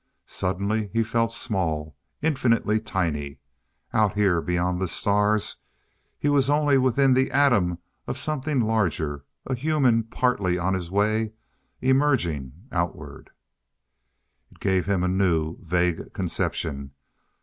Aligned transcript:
Suddenly 0.25 0.89
he 0.93 1.03
felt 1.03 1.31
small 1.31 1.95
infinitely 2.23 2.79
tiny. 2.79 3.37
Out 3.93 4.15
here 4.15 4.41
beyond 4.41 4.81
the 4.81 4.87
stars, 4.87 5.57
he 6.17 6.27
was 6.27 6.49
only 6.49 6.79
within 6.79 7.13
the 7.13 7.29
atom 7.29 7.77
of 8.07 8.17
something 8.17 8.59
larger, 8.61 9.25
a 9.45 9.53
human, 9.53 10.01
partly 10.01 10.57
on 10.57 10.73
his 10.73 10.89
way 10.89 11.33
emerging 11.81 12.65
outward 12.71 13.29
It 14.49 14.59
gave 14.59 14.87
him 14.87 15.03
a 15.03 15.07
new 15.07 15.57
vague 15.61 16.11
conception. 16.13 16.95